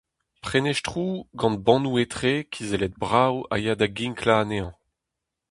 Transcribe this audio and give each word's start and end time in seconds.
Prenestroù 0.45 1.11
gant 1.39 1.61
bannoù-etre 1.65 2.33
kizellet-brav 2.53 3.35
a 3.53 3.55
ya 3.63 3.73
da 3.79 3.87
ginklañ 3.97 4.41
anezhañ. 4.41 4.71